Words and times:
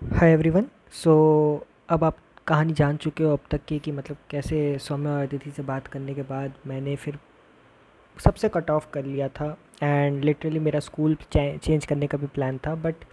Hi 0.00 0.32
everyone 0.32 0.64
so 0.92 1.12
अब 1.90 2.04
आप 2.04 2.16
कहानी 2.46 2.72
जान 2.72 2.96
चुके 2.96 3.24
हो 3.24 3.32
अब 3.32 3.38
तक 3.50 3.64
की, 3.68 3.78
कि 3.78 3.92
मतलब 3.92 4.16
कैसे 4.30 4.78
सौम्या 4.78 5.12
और 5.12 5.22
अदिति 5.22 5.50
से 5.50 5.62
बात 5.62 5.86
करने 5.86 6.14
के 6.14 6.22
बाद 6.22 6.52
मैंने 6.66 6.94
फिर 6.96 7.18
सबसे 8.18 8.48
कट 8.48 8.70
ऑफ़ 8.70 8.86
कर 8.92 9.04
लिया 9.04 9.28
था 9.28 9.56
एंड 9.82 10.24
लिटरली 10.24 10.58
मेरा 10.58 10.80
स्कूल 10.80 11.16
चेंज 11.32 11.84
करने 11.86 12.06
का 12.06 12.18
भी 12.18 12.26
प्लान 12.26 12.58
था 12.66 12.74
but 12.74 13.04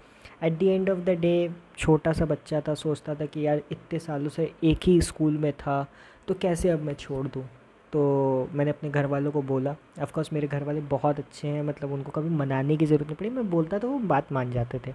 at 0.44 0.60
the 0.60 0.63
end 0.63 0.90
of 0.90 1.00
the 1.00 1.18
day 1.20 1.50
छोटा 1.78 2.13
सा 2.13 2.26
बच्चा 2.26 2.62
था, 2.62 2.74
सोचता 2.74 3.15
था 3.15 3.26
कि 3.26 3.46
यार 3.47 3.62
इतने 3.72 3.99
सालों 3.99 4.29
से 4.29 4.52
एक 4.63 4.88
ही 4.88 5.02
स्कूल 5.02 5.38
में 5.38 5.52
था 5.54 5.86
तो 6.28 6.33
कैसे 6.33 6.70
अब 6.70 6.83
मैं 6.83 6.94
छोड़ 6.94 7.26
दूँ? 7.28 7.44
तो 7.94 8.49
मैंने 8.54 8.72
अपने 8.72 8.90
घर 8.90 9.06
वालों 9.06 9.31
को 9.31 9.42
बोला 9.44 9.76
ऑफ़कोर्स 10.02 10.33
मेरे 10.33 10.47
घर 10.47 10.63
वाले 10.63 10.81
बहुत 10.92 11.20
अच्छे 11.20 11.47
हैं 11.47 11.63
मतलब 11.63 11.92
उनको 11.94 12.12
कभी 12.12 12.29
मनाने 12.29 12.78
की 12.78 12.86
ज़रूरत 12.86 13.06
नहीं 13.06 13.15
पड़ी, 13.15 13.29
मैं 13.29 13.49
बोलता 13.49 13.79
तो 13.79 13.90
वो 13.90 13.99
बात 13.99 14.31
मान 14.31 14.52
जाते 14.52 14.79
थे। 14.88 14.94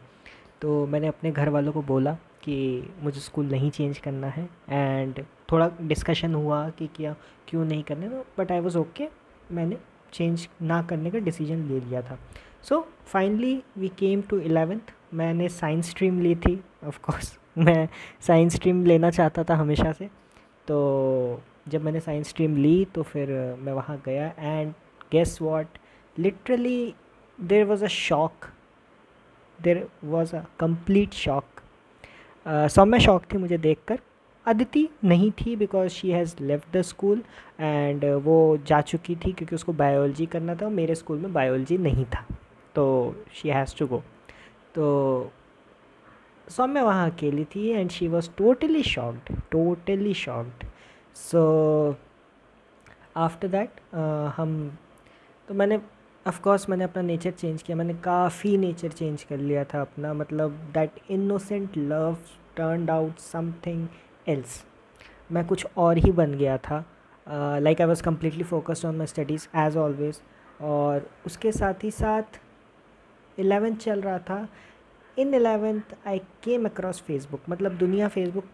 तो 0.62 0.86
मैंने 0.86 1.06
अपने 1.06 1.30
घर 1.30 1.48
वालों 1.48 1.72
को 1.72 1.82
बोला 1.82 2.12
कि 2.42 2.56
मुझे 3.02 3.20
स्कूल 3.20 3.46
नहीं 3.50 3.70
चेंज 3.70 3.98
करना 3.98 4.26
है 4.26 4.48
एंड 4.68 5.24
थोड़ा 5.52 5.70
डिस्कशन 5.82 6.34
हुआ 6.34 6.68
कि 6.68 6.86
क्या, 6.86 7.14
क्यों 7.48 7.64
नहीं 7.64 7.82
करने 7.82 8.08
तो 8.08 8.24
बट 8.38 8.52
आई 8.52 8.60
वॉज़ 8.60 8.78
ओके 8.78 9.08
मैंने 9.52 9.76
चेंज 10.12 10.48
ना 10.62 10.82
करने 10.82 11.10
का 11.10 11.18
डिसीज़न 11.18 11.66
ले 11.68 11.80
लिया 11.80 12.02
था। 12.02 12.18
So 12.62 12.80
finally 13.06 13.62
we 13.78 13.88
came 13.98 14.22
to 14.22 14.38
eleventh 14.40 14.92
मैंने 15.14 15.48
साइंस 15.48 15.90
स्ट्रीम 15.90 16.20
ली 16.20 16.34
थी 16.36 16.58
ऑफ़ 16.86 17.00
कोर्स 17.02 17.38
मैं 17.58 17.88
साइंस 18.26 18.54
स्ट्रीम 18.54 18.84
लेना 18.86 19.10
चाहता 19.10 19.44
था 19.44 19.54
हमेशा 19.56 19.92
से। 19.92 20.06
तो 20.68 21.42
जब 21.68 21.84
मैंने 21.84 22.00
साइंस 22.00 22.28
स्ट्रीम 22.28 22.56
ली 22.56 22.84
तो 22.84 23.02
फिर 23.02 23.28
मैं 23.60 23.72
वहाँ 23.72 24.00
गया 24.06 24.32
and 24.38 24.72
guess 25.12 25.38
what 25.42 25.78
literally 26.16 26.94
there 27.38 27.64
was 27.64 27.84
a 27.84 27.88
shock 27.88 28.46
there 29.62 29.86
was 30.04 30.34
a 30.36 30.44
complete 30.60 31.12
shock 31.14 31.60
Soumya 32.70 32.98
shock 33.00 33.24
थी 33.32 33.38
मुझे 33.38 33.58
देख 33.58 33.78
कर 33.88 33.98
अदिति 34.46 34.88
नहीं 35.04 35.30
थी 35.40 35.56
because 35.56 35.88
she 35.92 36.10
has 36.10 36.34
left 36.40 36.76
the 36.76 36.82
school 36.82 37.22
and 37.60 38.04
वो 38.24 38.36
जा 38.66 38.80
चुकी 38.80 39.16
थी 39.16 39.32
क्योंकि 39.32 39.54
उसको 39.54 39.72
बायोलॉजी 39.72 40.26
करना 40.26 40.54
था 40.54 40.68
मेरे 40.68 40.94
स्कूल 40.94 41.18
में 41.18 41.32
बायोलॉजी 41.32 41.78
नहीं 41.78 42.04
था। 42.04 42.24
तो 42.74 42.84
शी 43.34 43.48
हैज़ 43.48 43.76
टू 43.78 43.86
गो 43.86 44.02
तो 44.74 45.30
सौम्या 46.48 46.84
वहाँ 46.84 47.10
अकेली 47.10 47.44
थी 47.44 47.68
and 47.68 47.90
she 47.90 48.08
was 48.08 48.30
totally 48.38 48.82
shocked 48.82 49.34
totally 49.50 50.14
shocked 50.14 50.64
so 51.16 51.96
after 53.16 53.48
that 53.48 53.80
हम 54.36 54.78
तो 55.48 55.54
मैंने 55.54 55.78
ऑफ़कोर्स 56.26 56.68
मैंने 56.68 56.84
अपना 56.84 57.02
नेचर 57.02 57.30
चेंज 57.30 57.62
किया, 57.62 57.76
मैंने 57.76 57.94
काफ़ी 57.94 58.56
नेचर 58.56 58.88
चेंज 58.90 59.22
कर 59.22 59.38
लिया 59.38 59.64
था 59.64 59.80
अपना 59.80 60.12
मतलब 60.14 60.58
that 60.74 60.98
innocent 61.10 61.76
love 61.76 62.16
turn 62.56 62.88
out 62.90 63.18
something 63.18 63.86
else 64.28 64.62
मैं 65.32 65.46
कुछ 65.46 65.66
और 65.76 65.98
ही 65.98 66.10
बन 66.12 66.34
गया 66.34 66.56
था। 66.58 66.84
Like 67.60 67.80
I 67.80 67.86
was 67.86 68.02
completely 68.02 68.44
focused 68.44 68.86
on 68.86 68.96
my 68.96 69.06
studies 69.06 69.46
as 69.58 69.76
always 69.76 70.20
और 70.60 71.08
उसके 71.26 71.52
साथ 71.52 71.84
ही 71.84 71.90
साथ 71.90 72.40
एलेवेंथ 73.38 73.76
चल 73.76 74.00
रहा 74.00 74.18
था। 74.18 74.46
In 75.16 75.34
eleventh 75.34 75.94
I 76.06 76.18
came 76.44 76.64
across 76.64 77.00
Facebook 77.02 77.48
मतलब 77.50 77.76
दुनिया 77.78 78.08
फेसबुक 78.08 78.44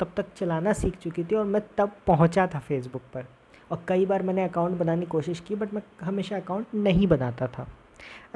तब 0.00 0.12
तक 0.16 0.34
चलाना 0.36 0.72
सीख 0.72 0.96
चुकी 0.96 1.24
थी 1.24 1.36
और 1.36 1.44
मैं 1.44 1.62
तब 1.78 1.92
पहुँचा 2.06 2.46
था 2.54 2.58
फेसबुक 2.58 3.02
पर। 3.14 3.26
और 3.72 3.84
कई 3.88 4.06
बार 4.06 4.22
मैंने 4.22 4.44
अकाउंट 4.44 4.78
बनाने 4.78 5.00
की 5.00 5.10
कोशिश 5.10 5.40
की 5.40 5.54
बट 5.54 5.74
मैं 5.74 5.82
हमेशा 6.02 6.36
अकाउंट 6.36 6.74
नहीं 6.74 7.06
बनाता 7.06 7.46
था। 7.48 7.66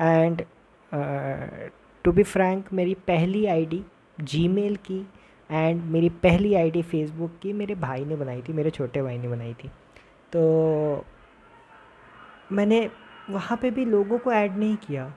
एंड 0.01 0.43
टू 2.05 2.13
बी 2.13 2.23
फ्रैंक 2.23 2.73
मेरी 2.73 2.95
पहली 3.07 3.45
आईडी 3.47 3.83
जीमेल 4.21 4.77
की 4.87 4.99
एंड 5.51 5.83
मेरी 5.85 6.09
पहली 6.23 6.55
आईडी 6.55 6.83
फेसबुक 6.83 7.39
की 7.43 7.53
मेरे 7.53 7.75
भाई 7.75 8.05
ने 8.05 8.17
बनाई 8.17 8.43
थी, 8.43 8.53
मेरे 8.53 8.71
छोटे 8.71 9.03
भाई 9.03 9.19
ने 9.19 9.29
बनाई 9.29 9.55
थी। 9.55 9.69
तो 10.33 11.05
मैंने 12.53 12.89
वहाँ 13.31 13.59
पे 13.63 13.71
भी 13.71 13.85
लोगों 13.85 14.19
को 14.19 14.33
ऐड 14.33 14.57
नहीं 14.57 14.77
किया। 14.77 15.13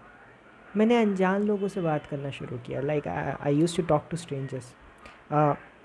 मैंने 0.77 1.01
अनजान 1.01 1.43
लोगों 1.43 1.67
से 1.67 1.81
बात 1.81 2.05
करना 2.05 2.29
शुरू 2.31 2.57
किया। 2.57 2.81
Like 2.81 3.07
I 3.07 3.55
used 3.55 3.75
to 3.77 3.83
talk 3.83 4.07
to 4.11 4.17
strangers 4.17 4.73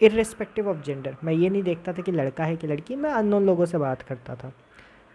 irrespective 0.00 0.69
of 0.71 0.82
gender 0.87 1.16
मैं 1.25 1.32
ये 1.32 1.49
नहीं 1.50 1.62
देखता 1.62 1.93
था 1.93 2.03
कि 2.03 2.12
लड़का 2.12 2.44
है 2.44 2.56
कि 2.56 2.66
लड़की, 2.66 2.97
मैं 2.97 3.10
अननोन 3.10 3.47
लोगों 3.47 3.66
से 3.66 3.78
बात 3.78 4.03
करता 4.03 4.34
था। 4.34 4.53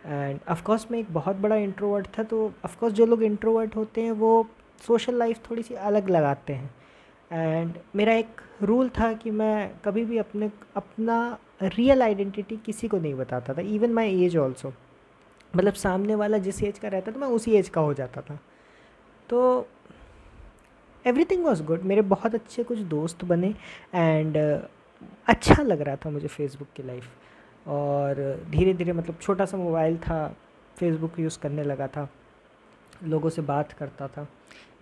एंड 0.06 0.40
ऑफकोर्स 0.50 0.88
मैं 0.92 1.00
एक 1.00 1.14
बहुत 1.14 1.36
बड़ा 1.36 1.56
इंट्रोवर्ट 1.58 2.08
था 2.18 2.24
तो 2.24 2.46
ऑफकोर्स 2.66 2.94
जो 2.94 3.06
लोग 3.06 3.24
इंट्रोवर्ट 3.24 3.76
होते 3.76 4.02
हैं, 4.02 4.12
वो 4.12 4.48
सोशल 4.82 5.16
लाइफ 5.16 5.50
थोड़ी 5.50 5.64
सी 5.64 5.74
अलग 5.74 6.10
लगाते 6.10 6.54
हैं। 6.54 6.74
एंड 7.32 7.74
मेरा 7.96 8.14
एक 8.14 8.42
रूल 8.62 8.90
था 8.90 9.12
कि 9.14 9.32
मैं 9.32 9.72
कभी 9.86 10.06
भी 10.06 10.18
अपने, 10.18 10.50
अपना 10.76 11.38
रियल 11.64 12.02
आइडेंटिटी 12.04 12.58
किसी 12.58 12.88
को 12.88 12.98
नहीं 12.98 13.14
बताता 13.14 13.54
था 13.54 13.62
इवन 13.64 13.94
माई 13.94 14.24
एज 14.26 14.38
ऑल्सो 14.38 14.74
मतलब 15.54 15.74
सामने 15.74 16.16
वाला 16.16 16.38
जिस 16.38 16.62
एज 16.64 16.80
का 16.80 16.88
रहता 16.88 17.12
था, 17.12 17.20
मैं 17.20 17.28
उसी 17.28 17.56
एज 17.56 17.70
का 17.70 17.82
हो 17.82 17.94
जाता 17.94 18.22
था। 18.22 18.40
तो 19.30 19.68
एवरीथिंग 21.06 21.46
वॉज़ 21.46 21.64
गुड 21.64 21.84
मेरे 21.84 22.02
बहुत 22.14 22.36
अच्छे 22.36 22.64
कुछ 22.64 22.80
दोस्त 22.90 23.24
बने 23.26 23.54
एंड 23.96 24.38
uh, 24.38 24.70
अच्छा 25.28 25.64
लग 25.64 25.82
रहा 25.82 25.96
था 25.96 26.10
मुझे 26.10 26.28
फेसबुक 26.28 26.68
की 26.76 26.84
लाइफ 26.84 27.68
और 27.68 28.16
धीरे 28.50 28.74
धीरे 28.74 28.94
मतलब 28.94 29.18
छोटा 29.22 29.46
सा 29.46 29.58
मोबाइल 29.58 29.98
था 29.98 30.28
फेसबुक 30.78 31.20
यूज़ 31.20 31.40
करने 31.40 31.64
लगा 31.64 31.88
था 31.88 32.08
लोगों 33.04 33.30
से 33.30 33.42
बात 33.42 33.72
करता 33.74 34.08
था 34.08 34.28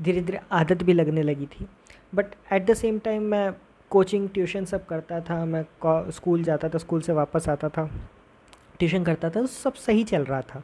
धीरे 0.01 0.22
धीरे 0.22 0.39
आदत 0.51 0.83
भी 0.83 0.94
लगने 0.94 1.23
लगी 1.23 1.45
थी. 1.45 1.67
But 2.16 2.25
at 2.53 2.66
the 2.66 2.73
same 2.73 3.00
time 3.00 3.23
मैं 3.23 3.53
कोचिंग 3.91 4.29
ट्यूशन 4.29 4.66
सब 4.66 4.85
करता 4.85 5.19
था 5.22 5.44
मैं 5.45 5.63
स्कूल 6.11 6.44
जाता 6.44 6.69
था 6.69 6.77
स्कूल 6.77 7.01
से 7.01 7.13
वापस 7.13 7.50
आता 7.50 7.69
था 7.69 7.89
ट्यूशन 8.79 9.03
करता 9.03 9.29
था 9.29 9.41
तो 9.41 9.47
सब 9.47 9.73
सही 9.73 10.03
चल 10.03 10.25
रहा 10.25 10.41
था. 10.41 10.63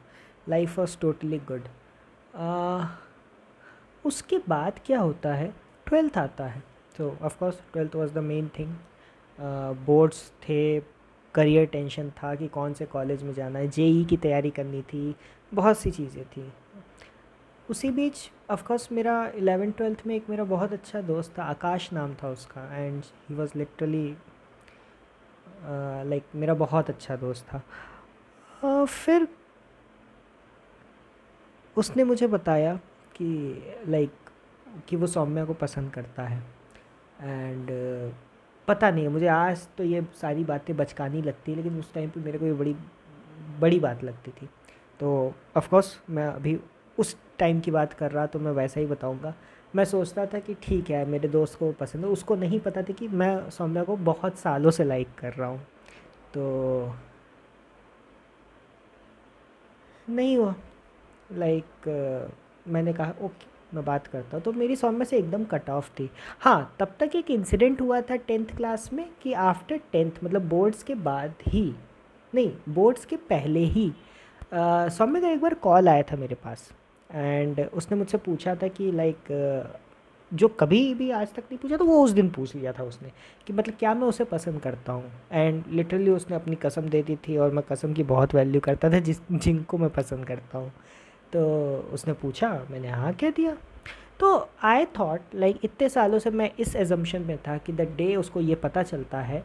लाइफ 0.49 0.77
वॉज़ 0.79 0.97
टोटली 1.01 1.37
गुड 1.47 1.67
उसके 4.05 4.37
बाद 4.47 4.79
क्या 4.85 4.99
होता 4.99 5.33
है? 5.33 5.53
ट्वेल्थ 5.87 6.17
आता 6.17 6.45
है। 6.45 6.63
तो 6.97 7.15
of course 7.21 7.61
twelfth 7.73 7.95
was 7.95 8.13
the 8.13 8.17
main 8.23 8.49
thing 8.59 8.75
boards 9.85 10.31
थे 10.41 10.79
करियर 11.35 11.65
टेंशन 11.65 12.09
था 12.17 12.33
कि 12.35 12.47
कौन 12.47 12.73
से 12.73 12.85
कॉलेज 12.85 13.23
में 13.23 13.33
जाना 13.33 13.59
है। 13.59 13.67
जेई 13.67 14.03
की 14.05 14.17
तैयारी 14.17 14.49
करनी 14.51 14.81
थी 14.83 15.15
बहुत 15.53 15.77
सी 15.77 15.91
चीज़ें 15.91 16.25
थी। 16.27 16.51
उसी 17.69 17.89
बीच 17.91 18.29
ऑफकोर्स 18.51 18.91
मेरा 18.91 19.15
एलेवन 19.35 19.71
ट्वेल्थ 19.71 20.01
में 20.07 20.15
एक 20.15 20.29
मेरा 20.29 20.43
बहुत 20.43 20.73
अच्छा 20.73 21.01
दोस्त 21.01 21.37
था 21.37 21.43
आकाश 21.43 21.91
नाम 21.93 22.13
था 22.13 22.29
उसका 22.29 22.63
and 22.75 23.03
he 23.29 23.35
was 23.35 23.57
literally 23.57 24.07
like 26.09 26.23
मेरा 26.35 26.53
बहुत 26.55 26.89
अच्छा 26.89 27.15
दोस्त 27.15 27.45
था। 27.47 27.61
Uh, 28.61 28.85
फिर 28.85 29.27
उसने 31.75 32.03
मुझे 32.03 32.27
बताया 32.27 32.79
कि 33.15 33.63
लाइक 33.87 34.11
कि 34.87 34.95
वो 34.95 35.07
सौम्या 35.07 35.45
को 35.45 35.53
पसंद 35.53 35.91
करता 35.91 36.23
है। 36.23 36.41
एंड 37.21 37.69
पता 38.67 38.89
नहीं 38.91 39.03
है, 39.03 39.09
मुझे 39.09 39.27
आज 39.27 39.67
तो 39.77 39.83
ये 39.83 40.05
सारी 40.15 40.43
बातें 40.43 40.75
बचकानी 40.77 41.21
लगती 41.21 41.51
है, 41.51 41.57
लेकिन 41.57 41.79
उस 41.79 41.93
टाइम 41.93 42.09
पे 42.09 42.19
मेरे 42.19 42.39
को 42.39 42.45
ये 42.45 42.53
बड़ी 42.53 42.75
बड़ी 43.59 43.79
बात 43.79 44.03
लगती 44.03 44.31
थी। 44.31 44.49
तो 44.99 45.33
ऑफ़ 45.57 45.69
कोर्स 45.69 45.97
मैं 46.09 46.27
अभी 46.27 46.59
उस 46.97 47.15
टाइम 47.39 47.59
की 47.59 47.71
बात 47.71 47.93
कर 47.93 48.11
रहा 48.11 48.25
तो 48.25 48.39
मैं 48.39 48.51
वैसा 48.51 48.79
ही 48.79 48.85
बताऊँगा। 48.85 49.33
मैं 49.75 49.85
सोचता 49.85 50.25
था 50.25 50.39
कि 50.39 50.53
ठीक 50.63 50.89
है, 50.89 51.05
मेरे 51.05 51.27
दोस्त 51.27 51.59
को 51.59 51.71
पसंद 51.71 52.05
है। 52.05 52.09
उसको 52.11 52.35
नहीं 52.35 52.59
पता 52.59 52.81
था 52.81 52.93
कि 52.93 53.07
मैं 53.07 53.49
सौम्या 53.49 53.83
को 53.83 53.95
बहुत 53.97 54.37
सालों 54.37 54.71
से 54.71 54.83
लाइक 54.83 55.15
कर 55.19 55.33
रहा 55.33 55.49
हूँ। 55.49 55.59
तो 56.33 56.93
नहीं 60.09 60.37
हुआ। 60.37 60.53
लाइक 61.31 61.87
मैंने 62.65 62.93
कहा, 62.93 63.13
ओके, 63.21 63.51
मैं 63.73 63.83
बात 63.85 64.07
करता 64.07 64.37
हूँ। 64.37 64.43
तो 64.43 64.51
मेरी 64.53 64.75
सौम्य 64.75 65.05
से 65.05 65.17
एकदम 65.17 65.43
कट 65.45 65.69
ऑफ़ 65.69 65.89
थी। 65.91 66.09
हाँ 66.39 66.75
तब 66.79 66.95
तक 66.99 67.15
एक 67.15 67.31
इंसिडेंट 67.31 67.81
हुआ 67.81 68.01
था 68.01 68.15
टेंथ 68.17 68.55
क्लास 68.57 68.89
में 68.93 69.05
कि 69.21 69.33
आफ्टर 69.33 69.79
टेंथ 69.91 70.23
मतलब 70.23 70.47
बोर्ड्स 70.49 70.83
के 70.83 70.95
बाद 70.95 71.33
ही, 71.47 71.73
नहीं 72.33 72.51
बोर्ड्स 72.69 73.05
के 73.05 73.15
पहले 73.29 73.59
ही 73.59 73.91
सौम्य 74.53 75.21
का 75.21 75.29
एक 75.29 75.41
बार 75.41 75.53
कॉल 75.61 75.89
आया 75.89 76.03
था 76.03 76.15
मेरे 76.15 76.35
पास। 76.35 76.69
एंड 77.09 77.59
उसने 77.73 77.97
मुझसे 77.97 78.17
पूछा 78.19 78.55
था 78.55 78.67
कि 78.69 78.91
लाइक 78.91 79.31
जो 80.31 80.47
कभी 80.49 80.93
भी 80.93 81.09
आज 81.11 81.33
तक 81.33 81.39
नहीं 81.41 81.57
पूछा 81.57 81.77
तो 81.77 81.85
वो 81.85 82.03
उस 82.03 82.11
दिन 82.11 82.29
पूछ 82.29 82.55
लिया 82.55 82.71
था 82.71 82.83
उसने 82.83 83.09
कि 83.47 83.53
मतलब 83.53 83.75
क्या 83.79 83.93
मैं 83.93 84.07
उसे 84.07 84.23
पसंद 84.23 84.61
करता 84.61 84.93
हूँ? 84.93 85.11
एंड 85.31 85.63
लिटरली 85.69 86.11
उसने 86.11 86.35
अपनी 86.35 86.55
कसम 86.55 86.89
दे 86.89 87.01
दी 87.03 87.15
थी 87.27 87.37
और 87.37 87.51
मैं 87.51 87.63
कसम 87.71 87.93
की 87.93 88.03
बहुत 88.03 88.33
वैल्यू 88.35 88.61
करता 88.61 88.89
था 88.91 88.99
जिस, 88.99 89.19
जिनको 89.31 89.77
मैं 89.77 89.89
पसंद 89.89 90.25
करता 90.25 90.57
हूँ। 90.57 90.71
तो 91.33 91.43
उसने 91.93 92.13
पूछा, 92.13 92.49
मैंने 92.71 92.89
हाँ 92.89 93.13
कह 93.13 93.29
दिया। 93.29 93.55
तो 94.19 94.49
आई 94.63 94.85
थॉट 94.99 95.35
लाइक 95.35 95.59
इतने 95.63 95.89
सालों 95.89 96.19
से 96.19 96.29
मैं 96.29 96.49
इस 96.59 96.75
एजम्पन 96.75 97.21
में 97.21 97.37
था 97.37 97.57
कि 97.57 97.73
द 97.73 97.81
डे 97.97 98.15
उसको 98.15 98.41
ये 98.41 98.55
पता 98.55 98.83
चलता 98.83 99.21
है, 99.21 99.43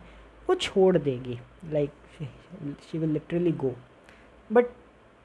वो 0.49 0.55
छोड़ 0.55 0.99
देगी। 0.99 1.39
Like 1.73 1.91
she 2.91 2.99
will 2.99 3.11
literally 3.11 3.53
go 3.53 3.73
but 4.51 4.67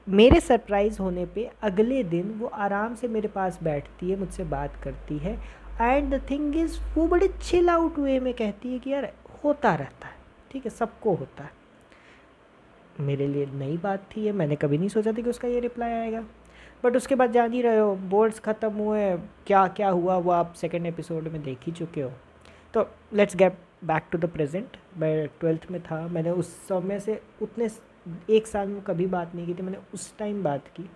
मेरे 0.06 0.40
सरप्राइज़ 0.40 0.98
होने 1.00 1.24
पे 1.26 1.50
अगले 1.62 2.02
दिन 2.04 2.30
वो 2.38 2.46
आराम 2.46 2.94
से 2.94 3.08
मेरे 3.08 3.28
पास 3.28 3.58
बैठती 3.62 4.10
है, 4.10 4.16
मुझसे 4.16 4.44
बात 4.44 4.76
करती 4.84 5.18
है। 5.18 5.38
एंड 5.80 6.14
द 6.14 6.20
थिंग 6.30 6.56
इज़ 6.56 6.78
वो 6.96 7.06
बड़े 7.08 7.28
चिल 7.28 7.68
आउट 7.68 7.98
वे 7.98 8.18
में 8.20 8.32
कहती 8.34 8.72
है 8.72 8.78
कि 8.78 8.90
यार, 8.90 9.12
होता 9.44 9.74
रहता 9.74 10.08
है। 10.08 10.14
ठीक 10.52 10.64
है, 10.64 10.70
सबको 10.70 11.14
होता 11.14 11.44
है। 11.44 11.50
मेरे 13.00 13.26
लिए 13.26 13.46
नई 13.46 13.76
बात 13.76 14.06
थी 14.10 14.20
ये 14.20 14.32
मैंने 14.32 14.56
कभी 14.56 14.78
नहीं 14.78 14.88
सोचा 14.88 15.12
था 15.12 15.22
कि 15.22 15.30
उसका 15.30 15.48
ये 15.48 15.60
रिप्लाई 15.60 15.92
आएगा। 15.92 16.24
बट 16.84 16.96
उसके 16.96 17.14
बाद 17.14 17.32
जान 17.32 17.52
ही 17.52 17.62
रहे 17.62 17.78
हो, 17.78 17.94
बोर्ड्स 17.96 18.40
ख़त्म 18.40 18.72
हुए, 18.72 19.16
क्या 19.46 19.66
क्या 19.68 19.88
हुआ, 19.90 20.16
वो 20.16 20.30
आप 20.32 20.52
सेकेंड 20.54 20.86
एपिसोड 20.86 21.28
में 21.28 21.42
देख 21.42 21.58
ही 21.66 21.72
चुके 21.72 22.00
हो। 22.00 22.12
तो 22.74 22.88
let's 23.12 23.36
get 23.36 23.58
back 23.84 24.02
to 24.12 24.18
the 24.18 24.24
present 24.30 24.76
मैं 24.98 25.26
ट्वेल्थ 25.40 25.70
में 25.70 25.80
था, 25.82 26.06
मैंने 26.08 26.30
उस 26.32 26.52
समय 26.68 27.00
से 27.00 27.20
उतने 27.42 27.68
एक 28.30 28.46
साल 28.46 28.68
में 28.68 28.82
कभी 28.82 29.06
बात 29.06 29.34
नहीं 29.34 29.46
की 29.46 29.54
थी, 29.54 29.62
मैंने 29.62 29.78
उस 29.94 30.16
टाइम 30.18 30.42
बात 30.42 30.68
की। 30.76 30.88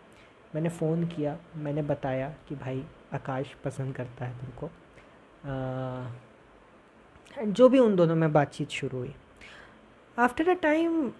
मैंने 0.55 0.69
फ़ोन 0.69 1.05
किया, 1.06 1.37
मैंने 1.56 1.82
बताया 1.82 2.29
कि 2.49 2.55
भाई, 2.55 2.85
आकाश 3.14 3.55
पसंद 3.64 3.94
करता 3.94 4.25
है 4.25 4.32
तुमको। 4.38 4.69
जो 7.52 7.69
भी 7.69 7.79
उन 7.79 7.96
दोनों 7.96 8.17
में 8.17 8.32
बातचीत 8.32 8.69
शुरू 8.70 8.99
हुई। 8.99 9.14
आफ्टर 10.17 10.49
अ 10.49 10.55
टाइम 10.62 11.12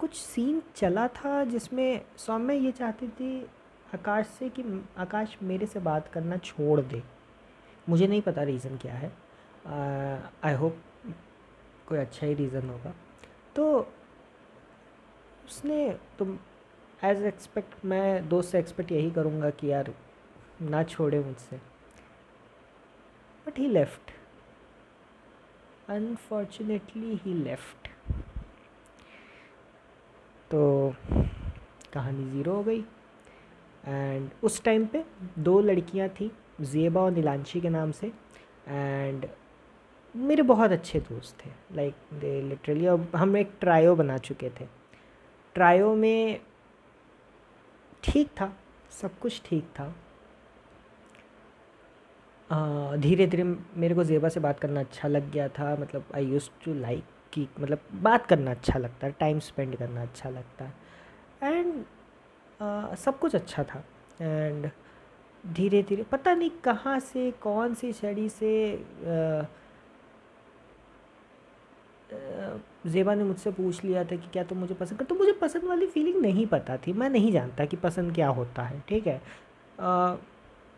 कुछ 0.00 0.14
सीन 0.14 0.62
चला 0.76 1.06
था 1.08 1.44
जिसमें 1.44 2.00
सौम्य 2.16 2.54
ये 2.54 2.72
चाहती 2.72 3.08
थी 3.10 3.46
आकाश 3.94 4.26
से 4.28 4.48
कि 4.48 4.62
आकाश 4.98 5.36
मेरे 5.42 5.66
से 5.66 5.80
बात 5.80 6.08
करना 6.12 6.36
छोड़ 6.38 6.80
दे। 6.80 7.02
मुझे 7.86 8.06
नहीं 8.06 8.22
पता 8.22 8.42
रीज़न 8.42 8.76
क्या 8.76 8.94
है। 8.94 9.12
आई 10.44 10.54
होप 10.54 10.78
कोई 11.88 11.98
अच्छा 11.98 12.26
ही 12.26 12.34
रीज़न 12.34 12.68
होगा। 12.70 12.94
तो 13.56 13.64
उसने 15.44 15.88
तुम 16.18 16.38
एज 17.04 17.22
एक्सपेक्ट 17.24 17.84
मैं 17.84 18.28
दोस्त 18.28 18.50
से 18.52 18.58
एक्सपेक्ट 18.58 18.92
यही 18.92 19.10
करूँगा 19.10 19.50
कि 19.50 19.70
यार 19.70 19.92
ना 20.62 20.82
छोड़े 20.84 21.18
मुझसे। 21.20 21.56
But 23.46 23.58
he 23.58 23.68
left 23.68 24.10
unfortunately 25.90 27.14
he 27.24 27.34
left 27.34 27.88
तो 30.50 30.94
कहानी 31.94 32.24
ज़ीरो 32.30 32.52
हो 32.54 32.62
गई। 32.62 32.84
एंड 33.86 34.30
उस 34.42 34.62
टाइम 34.64 34.86
पे 34.86 35.04
दो 35.38 35.60
लड़कियाँ 35.60 36.08
थी 36.10 36.30
जेबा 36.62 37.00
और 37.00 37.10
नीलांशी 37.12 37.60
के 37.60 37.68
नाम 37.68 37.90
से। 37.92 38.12
एंड 38.68 39.26
मेरे 40.14 40.42
बहुत 40.44 40.72
अच्छे 40.72 41.00
दोस्त 41.00 41.44
थे। 41.44 41.50
लाइक 41.76 41.94
दे 42.20 42.40
लिटरली 42.42 42.86
अब 42.86 43.10
हम 43.16 43.36
एक 43.36 43.52
ट्रायो 43.60 43.94
बना 43.96 44.18
चुके 44.18 44.50
थे। 44.60 44.66
ट्रायो 45.56 45.94
में 45.94 46.40
ठीक 48.04 48.28
था, 48.40 48.52
सब 48.92 49.18
कुछ 49.18 49.42
ठीक 49.46 49.64
था। 49.78 49.94
धीरे 52.96 53.26
धीरे 53.26 53.44
मेरे 53.44 53.94
को 53.94 54.04
जेबा 54.04 54.28
से 54.28 54.40
बात 54.40 54.58
करना 54.60 54.80
अच्छा 54.80 55.08
लग 55.08 55.30
गया 55.32 55.48
था। 55.48 55.74
मतलब 55.80 56.04
आई 56.14 56.26
यूज़ 56.26 56.48
टू 56.64 56.74
लाइक 56.74 57.04
कि 57.32 57.46
मतलब 57.60 57.78
बात 58.02 58.26
करना 58.26 58.50
अच्छा 58.50 58.78
लगता 58.78 59.06
है 59.06 59.14
टाइम 59.20 59.38
स्पेंड 59.40 59.76
करना 59.76 60.02
अच्छा 60.02 60.30
लगता। 60.30 60.64
है 60.64 61.52
एंड 61.52 61.84
सब 62.96 63.18
कुछ 63.18 63.34
अच्छा 63.34 63.64
था। 63.64 63.84
एंड 64.20 64.70
धीरे 65.44 65.82
धीरे 65.82 66.02
पता 66.02 66.34
नहीं 66.34 66.50
कहाँ 66.64 66.98
से 67.00 67.30
कौन 67.40 67.74
सी 67.74 67.92
छड़ी 67.92 68.28
से 68.28 68.52
जेबा 72.86 73.14
ने 73.14 73.24
मुझसे 73.24 73.50
पूछ 73.50 73.82
लिया 73.84 74.04
था 74.04 74.16
कि 74.16 74.28
क्या 74.32 74.42
तुम 74.42 74.48
तो 74.48 74.60
मुझे 74.60 74.74
पसंद 74.74 74.98
कर 74.98 75.04
तो 75.04 75.14
मुझे 75.14 75.32
पसंद 75.32 75.64
वाली 75.64 75.86
फीलिंग 75.86 76.20
नहीं 76.22 76.46
पता 76.46 76.76
थी। 76.76 76.92
मैं 76.92 77.08
नहीं 77.10 77.32
जानता 77.32 77.64
कि 77.64 77.76
पसंद 77.76 78.14
क्या 78.14 78.28
होता 78.28 78.62
है 78.62 78.82
ठीक 78.88 79.06
है? 79.06 79.20
आ, 79.80 80.16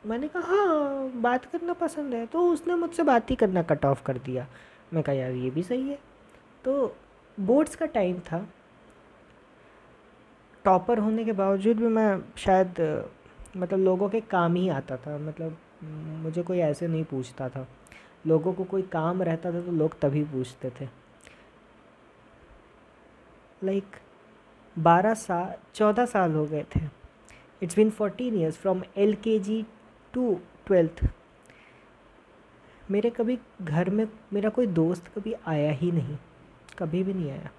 मैंने 0.07 0.29
कहा 0.29 0.43
हाँ 0.43 1.11
बात 1.21 1.45
करना 1.45 1.73
पसंद 1.73 2.15
है। 2.15 2.27
तो 2.27 2.49
उसने 2.51 2.75
मुझसे 2.75 3.03
बात 3.03 3.31
ही 3.31 3.37
करना 3.37 3.63
कट 3.63 3.85
ऑफ़ 3.85 4.03
कर 4.03 4.19
दिया। 4.19 4.47
मैं 4.95 5.03
कहा 5.03 5.15
यार 5.15 5.31
ये 5.31 5.51
भी 5.51 5.63
सही 5.63 5.89
है। 5.89 5.99
तो 6.65 6.95
बोर्ड्स 7.39 7.77
का 7.77 7.87
टाइम 7.87 8.19
था। 8.21 8.47
टॉपर 10.67 10.99
होने 10.99 11.25
के 11.25 11.33
बावजूद 11.35 11.77
भी 11.77 11.89
मैं 11.89 12.19
शायद 12.39 12.81
मतलब 13.57 13.79
लोगों 13.79 14.09
के 14.09 14.21
काम 14.31 14.55
ही 14.55 14.69
आता 14.71 14.97
था 14.97 15.17
मतलब 15.19 15.57
मुझे 16.23 16.43
कोई 16.43 16.59
ऐसे 16.61 16.87
नहीं 16.89 17.05
पूछता 17.05 17.49
था। 17.49 17.67
लोगों 18.27 18.53
को 18.53 18.65
कोई 18.65 18.83
काम 18.93 19.23
रहता 19.23 19.53
था 19.53 19.61
तो 19.61 19.73
लोग 19.73 19.99
तभी 20.01 20.23
पूछते 20.25 20.71
थे। 20.81 20.89
लाइक 23.65 23.97
बारह 24.77 25.15
साल 25.15 25.55
चौदह 25.75 26.07
साल 26.07 26.33
हो 26.33 26.45
गए 26.47 26.65
थे। 26.77 26.81
It's 27.63 27.77
been 27.77 27.91
fourteen 27.91 28.35
years 28.35 28.57
from 28.57 28.83
L 28.97 29.15
K 29.25 29.39
G 29.41 29.65
to 30.15 30.35
twelfth 30.67 31.05
मेरे 32.91 33.11
कभी 33.11 33.39
घर 33.63 33.91
में, 33.91 34.07
मेरा 34.33 34.51
कोई 34.51 34.67
दोस्त 34.67 35.09
कभी 35.15 35.35
आया 35.47 35.71
ही 35.73 35.91
नहीं। 35.93 36.17
कभी 36.79 37.03
भी 37.05 37.15
नहीं 37.15 37.31
आया। 37.31 37.51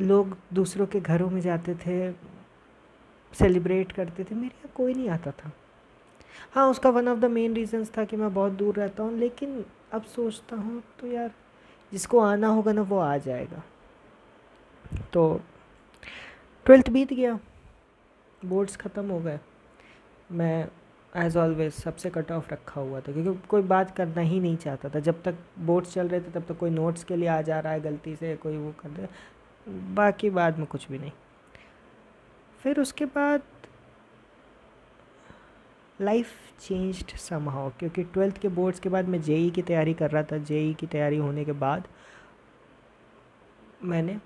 लोग 0.00 0.36
दूसरों 0.54 0.86
के 0.86 1.00
घरों 1.00 1.28
में 1.30 1.40
जाते 1.40 1.74
थे 1.76 2.12
सेलिब्रेट 3.32 3.92
करते 3.92 4.24
थे, 4.24 4.34
मेरे 4.34 4.54
यहाँ 4.56 4.72
कोई 4.74 4.94
नहीं 4.94 5.08
आता 5.10 5.30
था। 5.32 5.50
हाँ 6.54 6.68
उसका 6.70 6.90
one 6.90 7.08
of 7.08 7.18
the 7.18 7.24
main 7.30 7.54
reasons 7.54 7.90
था 7.96 8.04
कि 8.04 8.16
मैं 8.16 8.32
बहुत 8.34 8.52
दूर 8.52 8.74
रहता 8.76 9.02
हूँ, 9.02 9.18
लेकिन 9.18 9.64
अब 9.92 10.04
सोचता 10.06 10.56
हूँ 10.56 10.82
तो 11.00 11.06
यार, 11.06 11.30
जिसको 11.92 12.20
आना 12.20 12.48
होगा 12.48 12.72
ना 12.72 12.82
वो 12.82 12.98
आ 12.98 13.16
जाएगा। 13.18 13.62
तो 15.12 15.40
ट्वेल्थ 16.66 16.90
बीत 16.90 17.12
गया 17.12 17.38
बोर्ड्स 18.42 18.76
ख़त्म 18.76 19.10
हो 19.10 19.18
गए। 19.20 19.38
मैं 20.32 20.68
एज़ 21.16 21.38
ऑलवेज 21.38 21.72
सबसे 21.72 22.10
कट 22.10 22.32
ऑफ़ 22.32 22.52
रखा 22.52 22.80
हुआ 22.80 23.00
था, 23.00 23.12
क्योंकि 23.12 23.48
कोई 23.48 23.62
बात 23.64 23.96
करना 23.96 24.20
ही 24.22 24.40
नहीं 24.40 24.56
चाहता 24.56 24.88
था। 24.88 25.00
जब 25.00 25.22
तक 25.22 25.34
बोर्ड्स 25.58 25.94
चल 25.94 26.08
रहे 26.08 26.20
थे, 26.20 26.30
तब 26.30 26.44
तक 26.48 26.58
कोई 26.58 26.70
नोट्स 26.70 27.04
के 27.04 27.16
लिए 27.16 27.28
आ 27.28 27.40
जा 27.42 27.60
रहा 27.60 27.72
है, 27.72 27.80
गलती 27.80 28.16
से 28.16 28.34
कोई 28.36 28.56
वो 28.56 28.72
कर 28.80 28.88
रहा 28.90 29.06
बाकी 29.66 30.30
बाद 30.30 30.58
में 30.58 30.66
कुछ 30.66 30.88
भी 30.90 30.98
नहीं। 30.98 31.12
फिर 32.60 32.80
उसके 32.80 33.04
बाद 33.06 33.42
लाइफ 35.98 36.32
चेंज्ड 36.60 37.16
समहाउ 37.18 37.70
क्योंकि 37.78 38.02
ट्वेल्थ 38.04 38.38
के 38.38 38.48
बोर्ड्स 38.50 38.80
के 38.80 38.88
बाद 38.88 39.08
मैं 39.08 39.20
जेई 39.22 39.48
e 39.50 39.54
की 39.54 39.62
तैयारी 39.62 39.94
कर 39.94 40.10
रहा 40.10 40.22
था। 40.22 40.38
जेई 40.40 40.72
e 40.72 40.76
की 40.76 40.86
तैयारी 40.86 41.16
होने 41.16 41.44
के 41.44 41.52
बाद 41.54 41.88
मैंने 43.84 44.18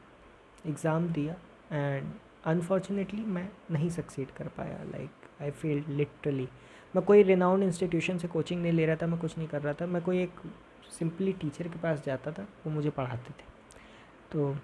एग्ज़ाम 0.67 1.09
दिया 1.09 1.35
एंड 1.73 2.13
अनफॉर्चुनेटली 2.47 3.21
मैं 3.23 3.49
नहीं 3.71 3.91
सक्सीड 3.91 4.31
कर 4.31 4.49
पाया। 4.49 4.83
लाइक 4.91 5.43
आई 5.43 5.51
फील 5.51 5.85
लिटरली 5.89 6.49
मैं 6.95 7.05
कोई 7.05 7.23
रिनाउंड 7.23 7.63
इंस्टीट्यूशन 7.63 8.19
से 8.19 8.29
कोचिंग 8.29 8.63
नहीं 8.63 8.73
ले 8.73 8.87
रहा 8.87 8.97
था, 8.97 9.07
मैं 9.07 9.19
कुछ 9.21 9.37
नहीं 9.39 9.49
कर 9.49 9.63
रहा 9.63 9.73
था। 9.73 9.87
मैं 9.87 10.03
कोई 10.03 10.23
एक 10.23 10.41
सिंपली 10.91 11.33
टीचर 11.33 11.69
के 11.69 11.79
पास 11.79 12.03
जाता 12.07 12.33
था, 12.33 12.47
वो 12.67 12.73
मुझे 12.73 12.91
पढ़ाते 12.91 13.31
थे। 13.31 13.45
तो 14.33 14.55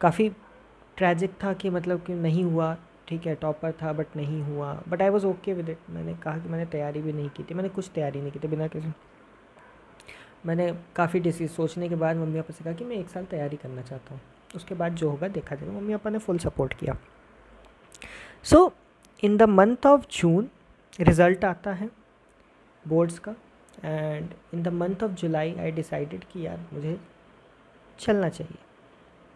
काफ़ी 0.00 0.28
ट्रैजिक 0.96 1.34
था 1.42 1.52
कि 1.52 1.70
मतलब 1.70 2.02
कि 2.04 2.14
नहीं 2.14 2.44
हुआ, 2.44 2.76
ठीक 3.08 3.26
है 3.26 3.34
टॉपर 3.34 3.72
था 3.72 3.92
बट 3.92 4.16
नहीं 4.16 4.42
हुआ 4.42 4.72
but 4.88 5.02
I 5.02 5.08
was 5.08 5.26
okay 5.26 5.52
with 5.54 5.68
it 5.68 5.90
मैंने 5.90 6.14
कहा 6.14 6.38
कि 6.38 6.48
मैंने 6.48 6.66
तैयारी 6.66 7.02
भी 7.02 7.12
नहीं 7.12 7.28
की 7.28 7.42
थी, 7.42 7.54
मैंने 7.54 7.68
कुछ 7.68 7.90
तैयारी 7.94 8.20
नहीं 8.20 8.32
की 8.32 8.38
थी 8.38 8.48
बिना 8.48 8.66
किसी 8.68 8.92
मैंने 10.46 10.72
काफ़ी 10.96 11.20
डिसीज 11.20 11.50
सोचने 11.50 11.88
के 11.88 11.94
बाद 11.96 12.16
मम्मी 12.16 12.40
पापा 12.40 12.54
से 12.54 12.64
कहा 12.64 12.72
कि 12.74 12.84
मैं 12.84 12.96
एक 12.96 13.08
साल 13.08 13.24
तैयारी 13.24 13.56
करना 13.56 13.82
चाहता 13.82 14.14
हूँ। 14.14 14.20
उसके 14.56 14.74
बाद 14.74 14.94
जो 14.94 15.10
होगा 15.10 15.28
देखा 15.28 15.54
जाएगा। 15.54 15.72
मम्मी 15.72 15.92
पापा 15.92 16.10
ने 16.10 16.18
फुल 16.18 16.38
सपोर्ट 16.38 16.74
किया। 16.74 16.96
So 18.44 18.72
in 19.22 19.36
the 19.36 19.42
month 19.42 19.86
of 19.86 20.06
June 20.12 20.48
result 20.98 21.44
आता 21.44 21.72
है 21.72 21.90
बोर्ड्स 22.84 23.18
का 23.18 23.34
and 23.84 24.28
in 24.54 24.62
the 24.62 24.68
month 24.68 25.02
of 25.02 25.12
July 25.20 25.54
I 25.54 25.70
decided 25.72 26.24
कि 26.32 26.46
यार 26.46 26.66
मुझे 26.72 26.98
चलना 27.98 28.28
चाहिए। 28.28 28.58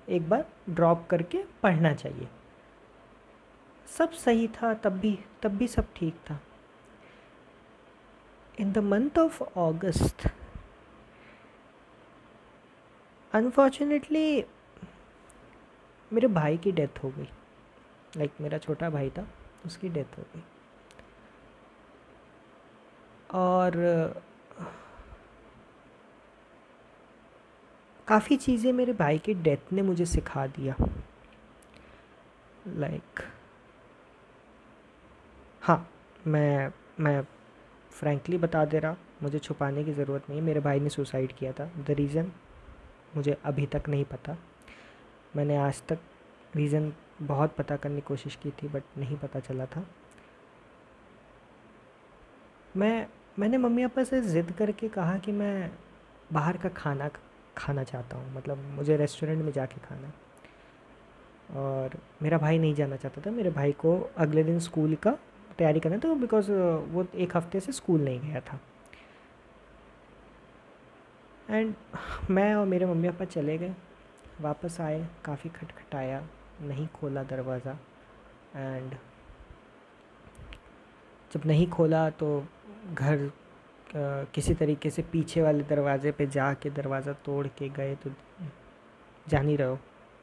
एक 0.09 0.29
बार 0.29 0.45
ड्रॉप 0.71 1.07
करके 1.11 1.45
पढ़ना 1.63 1.95
चाहिए। 1.95 2.29
सब 3.87 4.13
सही 4.13 4.49
था 4.49 4.75
तब 4.75 4.93
भी 4.93 5.19
तब 5.43 5.51
भी 5.51 5.69
सब 5.69 5.93
ठीक 5.97 6.15
था। 6.31 6.41
In 8.61 8.73
the 8.73 8.79
month 8.79 9.19
of 9.19 9.43
August 9.43 10.29
unfortunately 13.33 14.45
मेरे 16.13 16.29
भाई 16.29 16.59
की 16.59 16.73
डेथ 16.73 17.03
हो 17.05 17.11
गई। 17.11 17.29
लाइक 18.17 18.29
like, 18.31 18.43
मेरा 18.43 18.59
छोटा 18.59 18.91
भाई 18.91 19.11
था 19.11 19.27
उसकी 19.67 19.89
डेथ 19.89 20.19
हो 20.19 20.23
गई। 20.37 20.43
और 23.31 23.77
काफ़ी 28.09 28.37
चीज़ें 28.37 28.73
मेरे 28.73 28.93
भाई 28.93 29.19
की 29.19 29.35
डेथ 29.35 29.73
ने 29.73 29.83
मुझे 29.83 30.07
सिखा 30.07 30.47
दिया। 30.47 30.75
लाइक 32.69 33.01
like, 33.03 33.23
हाँ 35.63 35.89
मैं 36.27 36.71
मैं 37.01 37.23
फ्रैंकली 37.93 38.39
बता 38.39 38.65
दे 38.65 38.79
रहा 38.79 38.97
मुझे 39.23 39.39
छुपाने 39.39 39.85
की 39.85 39.93
ज़रूरत 39.93 40.31
नहीं 40.31 40.41
मेरे 40.43 40.61
भाई 40.61 40.81
ने 40.81 40.89
सुसाइड 40.89 41.33
किया 41.33 41.53
था। 41.53 41.71
द 41.79 41.91
रीज़न 41.91 42.31
मुझे 43.17 43.37
अभी 43.45 43.67
तक 43.67 43.89
नहीं 43.89 44.05
पता। 44.05 44.37
मैंने 45.37 45.57
आज 45.57 45.83
तक 45.89 45.99
रीज़न 46.57 46.93
बहुत 47.23 47.55
पता 47.57 47.77
करने 47.77 47.97
की 47.97 48.07
कोशिश 48.07 48.37
की 48.43 48.51
थी 48.51 48.69
बट 48.69 48.99
नहीं 48.99 49.17
पता 49.17 49.41
चला 49.41 49.67
था। 49.67 49.87
मैं 52.77 53.07
मैंने 53.39 53.59
मम्मी 53.59 53.87
पापा 53.87 54.05
से 54.05 54.21
ज़िद 54.23 54.53
करके 54.59 54.89
कहा 54.89 55.17
कि 55.19 55.33
मैं 55.33 55.71
बाहर 56.33 56.57
का 56.57 56.69
खाना 56.69 57.09
खाना 57.57 57.83
चाहता 57.85 58.17
हूँ। 58.17 58.35
मतलब 58.35 58.59
मुझे 58.77 58.97
रेस्टोरेंट 58.97 59.43
में 59.45 59.53
जाके 59.53 59.81
खाना 59.81 60.13
और 61.61 61.99
मेरा 62.23 62.39
भाई 62.39 62.59
नहीं 62.59 62.75
जाना 62.75 62.97
चाहता 62.97 63.23
था। 63.27 63.31
मेरे 63.31 63.51
भाई 63.51 63.73
को 63.73 63.99
अगले 64.17 64.45
दिन 64.45 64.59
स्कूल 64.61 64.95
का 64.97 65.17
तैयारी 65.59 65.81
करना 65.81 65.99
था 65.99 66.15
बिकॉज़ 66.15 66.51
वो 66.93 67.07
एक 67.15 67.37
हफ़्ते 67.37 67.61
से 67.61 67.73
स्कूल 67.73 68.01
नहीं 68.01 68.21
गया 68.21 68.41
था। 68.41 68.61
एंड 71.51 71.75
मैं 72.31 72.55
और 72.55 72.67
मेरे 72.67 72.87
मम्मी 72.87 73.09
पापा 73.09 73.25
चले 73.25 73.59
गए। 73.59 73.75
वापस 74.41 74.81
आए। 74.81 75.07
काफ़ी 75.25 75.51
खटखटाया। 75.51 76.23
नहीं 76.63 76.87
खोला 76.95 77.23
दरवाज़ा। 77.23 77.79
एंड 78.57 78.95
जब 81.31 81.47
नहीं 81.47 81.67
खोला 81.71 82.09
तो 82.11 82.45
घर 82.95 83.31
किसी 83.95 84.55
तरीके 84.55 84.91
से 84.91 85.03
पीछे 85.13 85.43
वाले 85.43 85.63
दरवाजे 85.65 86.13
पे 86.13 86.27
जा 86.27 86.53
के 86.55 86.71
दरवाज़ा 86.73 87.13
तोड़ 87.25 87.47
के 87.59 87.69
गए 87.69 87.95
तो 87.95 88.11
जान 89.27 89.49
ही 89.49 89.57
रहो 89.57 89.79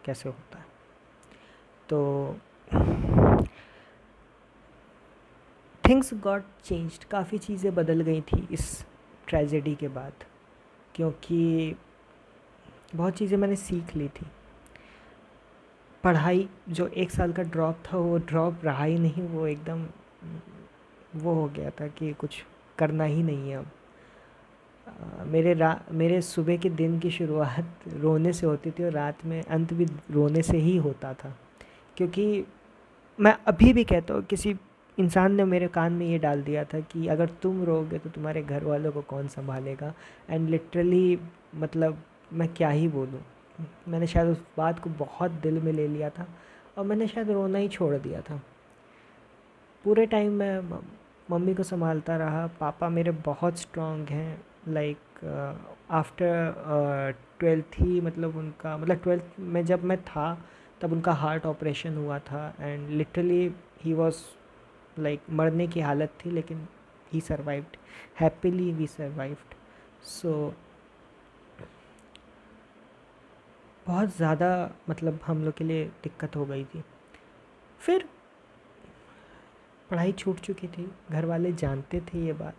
कैसे 0.05 0.29
होता 0.29 0.59
है। 0.59 0.65
तो 1.89 2.35
थिंग्स 5.83 6.13
गॉट 6.23 6.43
चेंज्ड 6.63 7.03
काफ़ी 7.11 7.37
चीज़ें 7.37 7.73
बदल 7.75 8.01
गई 8.01 8.21
थी 8.23 8.47
इस 8.51 8.85
ट्रेजेडी 9.27 9.75
के 9.75 9.87
बाद, 9.89 10.23
क्योंकि 10.95 11.75
बहुत 12.95 13.13
चीज़ें 13.13 13.37
मैंने 13.37 13.55
सीख 13.55 13.95
ली 13.95 14.07
थी। 14.09 14.25
पढ़ाई, 16.03 16.47
जो 16.69 16.87
एक 16.87 17.11
साल 17.11 17.33
का 17.33 17.43
ड्रॉप 17.45 17.83
था, 17.85 17.97
वो 17.97 18.17
ड्रॉप 18.19 18.65
रहा 18.65 18.83
ही 18.83 18.97
नहीं, 18.99 19.23
वो 19.23 19.47
एकदम 19.47 19.85
वो 21.15 21.33
हो 21.33 21.47
गया 21.47 21.69
था 21.71 21.87
कि 21.89 22.13
कुछ 22.13 22.43
करना 22.77 23.03
ही 23.03 23.23
नहीं 23.23 23.49
है 23.49 23.57
अब। 23.57 23.67
मेरे 25.27 25.53
रा, 25.53 25.79
मेरे 25.91 26.21
सुबह 26.21 26.57
के 26.57 26.69
दिन 26.69 26.99
की 26.99 27.11
शुरुआत 27.11 27.87
रोने 27.93 28.33
से 28.33 28.45
होती 28.45 28.71
थी 28.71 28.83
और 28.83 28.91
रात 28.91 29.25
में 29.25 29.41
अंत 29.43 29.73
भी 29.73 29.85
रोने 30.11 30.41
से 30.41 30.57
ही 30.57 30.75
होता 30.77 31.13
था। 31.13 31.35
क्योंकि 31.97 32.45
मैं 33.19 33.35
अभी 33.47 33.73
भी 33.73 33.83
कहता 33.83 34.13
हूँ, 34.13 34.23
किसी 34.23 34.55
इंसान 34.97 35.35
ने 35.35 35.43
मेरे 35.43 35.67
कान 35.67 35.93
में 35.93 36.05
ये 36.05 36.17
डाल 36.19 36.41
दिया 36.43 36.63
था 36.63 36.79
कि 36.79 37.07
अगर 37.07 37.29
तुम 37.41 37.63
रोगे 37.63 37.97
तो 37.97 38.09
तुम्हारे 38.09 38.41
घर 38.43 38.63
वालों 38.63 38.91
को 38.91 39.01
कौन 39.01 39.27
संभालेगा? 39.27 39.93
एंड 40.29 40.49
लिटरली 40.49 41.19
मतलब 41.55 42.03
मैं 42.33 42.47
क्या 42.53 42.69
ही 42.69 42.87
बोलूँ? 42.87 43.21
मैंने 43.87 44.07
शायद 44.07 44.27
उस 44.27 44.41
बात 44.57 44.79
को 44.79 44.89
बहुत 44.89 45.31
दिल 45.31 45.61
में 45.61 45.71
ले 45.73 45.87
लिया 45.87 46.09
था 46.09 46.27
और 46.77 46.85
मैंने 46.85 47.07
शायद 47.07 47.31
रोना 47.31 47.57
ही 47.57 47.67
छोड़ 47.67 47.95
दिया 47.95 48.21
था। 48.21 48.41
पूरे 49.85 50.05
टाइम 50.05 50.31
मैं 50.31 50.59
मम्मी 51.31 51.53
को 51.53 51.63
संभालता 51.63 52.15
रहा। 52.17 52.45
पापा 52.59 52.89
मेरे 52.89 53.11
बहुत 53.25 53.59
स्ट्रॉन्ग 53.59 54.09
हैं। 54.09 54.41
लाइक 54.67 54.97
आफ्टर 55.91 57.13
ट्वेल्थ 57.39 57.79
ही 57.79 58.01
मतलब 58.01 58.35
उनका 58.37 58.77
मतलब 58.77 59.01
ट्वेल्थ 59.03 59.39
में 59.39 59.63
जब 59.65 59.83
मैं 59.83 60.01
था, 60.03 60.37
तब 60.81 60.91
उनका 60.93 61.11
हार्ट 61.13 61.45
ऑपरेशन 61.45 61.97
हुआ 61.97 62.19
था। 62.21 62.53
And 62.59 62.89
literally 62.89 63.53
he 63.83 63.93
was 63.93 64.21
like 64.97 65.21
मरने 65.31 65.67
की 65.67 65.79
हालत 65.81 66.13
थी, 66.25 66.31
लेकिन 66.31 66.67
he 67.13 67.21
survived 67.21 67.77
happily 68.19 68.71
we 68.73 68.87
survived 68.87 69.53
so 70.09 70.53
बहुत 73.87 74.15
ज़्यादा 74.17 74.49
मतलब 74.89 75.19
हम 75.25 75.43
लोग 75.45 75.53
के 75.53 75.63
लिए 75.63 75.85
दिक्कत 76.03 76.35
हो 76.35 76.45
गई 76.45 76.63
थी। 76.65 76.83
फिर 77.79 78.05
पढ़ाई 79.91 80.11
छूट 80.11 80.39
चुकी 80.39 80.67
थी। 80.67 80.89
घर 81.11 81.25
वाले 81.25 81.51
जानते 81.53 81.99
थे 82.03 82.25
ये 82.25 82.33
बात 82.33 82.55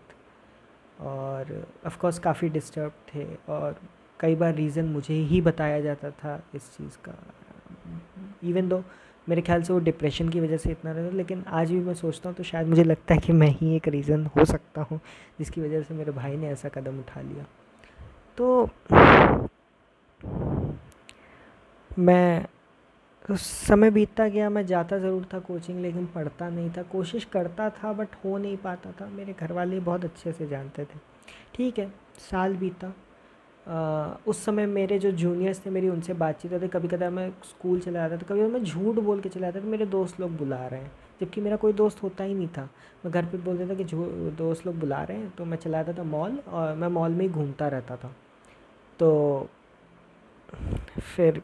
और 1.03 1.67
ऑफ़ 1.87 2.19
काफ़ी 2.21 2.49
डिस्टर्ब 2.49 2.93
थे 3.15 3.25
और 3.49 3.81
कई 4.21 4.35
बार 4.35 4.55
रीज़न 4.55 4.85
मुझे 4.89 5.15
ही 5.15 5.41
बताया 5.41 5.81
जाता 5.81 6.11
था 6.13 6.43
इस 6.55 6.71
चीज़ 6.77 6.99
का। 7.09 7.15
इवन 8.49 8.69
दो 8.69 8.83
मेरे 9.27 9.43
ख्याल 9.43 9.63
से 9.63 9.73
वो 9.73 9.79
डिप्रेशन 9.81 10.29
की 10.29 10.41
वजह 10.41 10.57
से 10.57 10.71
इतना 10.71 10.93
रहता 10.93 11.17
लेकिन 11.17 11.45
आज 11.49 11.71
भी 11.71 11.81
मैं 11.81 11.95
सोचता 11.95 12.29
हूँ 12.29 12.37
तो 12.37 12.43
शायद 12.43 12.69
मुझे 12.69 12.85
लगता 12.85 13.15
है 13.15 13.21
कि 13.21 13.33
मैं 13.33 13.49
ही 13.51 13.75
एक 13.77 13.89
रीज़न 13.89 14.27
हो 14.37 14.45
सकता 14.45 14.83
हूँ 14.83 15.01
जिसकी 15.39 15.61
वजह 15.61 15.83
से 15.83 15.95
मेरे 15.95 16.13
भाई 16.13 16.37
ने 16.37 16.49
ऐसा 16.51 16.69
कदम 16.69 16.99
उठा 16.99 17.21
लिया। 17.21 17.45
तो 18.39 18.69
मैं 21.91 22.47
समय 23.31 23.91
बीतता 23.91 24.27
गया, 24.29 24.49
मैं 24.51 24.65
जाता 24.67 24.99
ज़रूर 24.99 25.27
था 25.35 25.39
कोचिंग 25.39 25.81
लेकिन 25.81 26.07
पढ़ता 26.07 26.49
नहीं 26.49 26.71
था। 26.71 26.83
कोशिश 26.83 27.25
करता 27.25 27.69
था 27.71 27.93
बट 27.93 28.15
हो 28.25 28.37
नहीं 28.39 28.57
पाता 28.57 28.93
था। 28.93 29.07
मेरे 29.09 29.35
घर 29.41 29.53
वाले 29.53 29.81
बहुत 29.81 30.05
अच्छे 30.05 30.33
से 30.33 30.47
जानते 30.49 30.85
थे। 30.85 30.99
ठीक 31.55 31.79
है, 31.79 31.93
साल 32.21 32.57
बीता। 32.57 32.93
उस 34.27 34.45
समय 34.45 34.67
मेरे 34.67 34.99
जो 34.99 35.11
जूनियर्स 35.13 35.65
थे, 35.67 35.71
मेरी 35.71 35.89
उनसे 35.89 36.13
बातचीत 36.15 36.53
होती। 36.53 36.69
कभी 36.69 36.89
कभी 36.89 37.09
मैं 37.09 37.29
स्कूल 37.45 37.81
चला 37.81 38.09
जाता 38.09 38.17
था 38.17 38.27
कभी 38.29 38.47
मैं 38.49 38.63
झूठ 38.65 38.95
बोल 38.97 39.21
के 39.21 39.29
चला 39.29 39.51
जाता 39.51 39.65
था 39.67 39.71
मेरे 39.71 39.87
दोस्त 39.87 40.21
लोग 40.21 40.37
बुला 40.37 40.67
रहे 40.67 40.81
हैं। 40.81 40.91
जबकि 41.21 41.41
मेरा 41.41 41.57
कोई 41.57 41.73
दोस्त 41.73 42.03
होता 42.03 42.25
ही 42.25 42.35
नहीं 42.35 42.49
था। 42.49 42.69
मैं 43.05 43.13
घर 43.13 43.27
पे 43.27 43.39
बोल 43.39 43.59
देता 43.59 43.75
कि 43.75 43.85
दोस्त 44.37 44.67
लोग 44.67 44.79
बुला 44.79 45.03
रहे 45.03 45.19
हैं। 45.19 45.31
तो 45.37 45.45
मैं 45.45 45.57
चला 45.57 45.83
जाता 45.83 45.99
था 45.99 46.05
मॉल 46.09 46.39
और 46.49 46.75
मैं 46.75 46.89
मॉल 46.89 47.11
में 47.11 47.25
ही 47.27 47.29
घूमता 47.29 47.69
रहता 47.69 47.97
था। 47.97 48.15
तो 49.01 49.49
फिर 51.17 51.43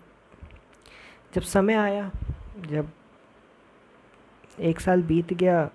जब 1.38 1.45
समय 1.45 1.75
आया, 1.75 2.11
जब 2.61 2.88
एक 4.59 4.80
साल 4.80 5.02
बीत 5.02 5.33
गया, 5.33 5.68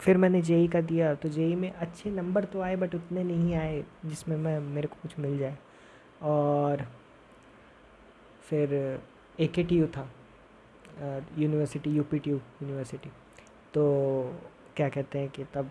फिर 0.00 0.16
मैंने 0.16 0.40
जेई 0.42 0.66
का 0.68 0.80
दिया 0.80 1.14
तो 1.14 1.28
जेई 1.28 1.54
में 1.54 1.70
अच्छे 1.70 2.10
नंबर 2.10 2.44
तो 2.44 2.60
आए 2.60 2.74
बट 2.76 2.94
उतने 2.94 3.22
नहीं 3.24 3.54
आए 3.54 3.82
जिसमें 4.06 4.36
मैं, 4.36 4.58
मेरे 4.60 4.88
को 4.88 4.96
कुछ 5.02 5.18
मिल 5.18 5.38
जाए। 5.38 5.56
और 6.22 6.84
फिर 8.42 8.74
ए 9.40 9.46
के 9.46 9.64
टी 9.64 9.78
यू 9.78 9.86
था 9.86 10.08
university 11.38 11.90
U 11.90 12.02
P 12.02 12.18
T 12.18 12.30
U 12.30 12.36
university 12.36 13.10
तो 13.74 13.88
क्या 14.76 14.88
कहते 14.88 15.18
हैं 15.18 15.28
कि 15.28 15.44
तब 15.54 15.70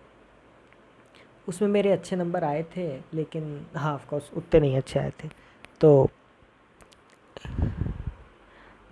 उसमें 1.48 1.70
मेरे 1.70 1.92
अच्छे 1.92 2.16
नंबर 2.16 2.44
आए 2.44 2.64
थे, 2.76 2.90
लेकिन 3.14 3.66
हाँ 3.76 3.94
ऑफकोर्स 3.94 4.32
उतने 4.34 4.60
नहीं 4.60 4.78
अच्छे 4.78 5.00
आए 5.00 5.12
थे। 5.24 5.30
तो 5.82 6.10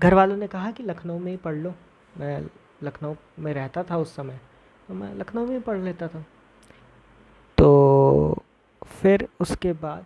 घर 0.04 0.14
वालों 0.14 0.38
ने 0.38 0.48
कहा 0.48 0.72
कि 0.72 0.84
लखनऊ 0.84 1.20
में 1.20 1.32
ही 1.32 1.38
पढ़ 1.38 1.56
लो। 1.56 1.74
मैं 2.18 2.42
लखनऊ 2.84 3.16
में 3.40 3.54
रहता 3.54 3.84
था 3.84 3.98
उस 3.98 4.16
समय 4.16 4.40
तो 4.88 4.94
मैं 4.94 5.14
लखनऊ 5.16 5.46
में 5.46 5.54
ही 5.54 5.60
पढ़ 5.60 5.78
लेता 5.78 6.08
था। 6.08 6.26
तो 7.58 8.44
फिर 9.02 9.28
उसके 9.40 9.74
बाद 9.74 10.06